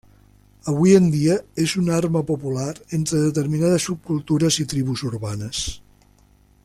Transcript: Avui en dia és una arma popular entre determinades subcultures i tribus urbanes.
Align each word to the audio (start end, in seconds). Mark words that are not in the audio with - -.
Avui 0.71 0.93
en 0.99 1.09
dia 1.15 1.35
és 1.63 1.73
una 1.81 1.93
arma 1.97 2.23
popular 2.31 2.65
entre 2.99 3.21
determinades 3.27 3.87
subcultures 3.91 4.59
i 4.65 4.67
tribus 4.73 5.05
urbanes. 5.11 5.63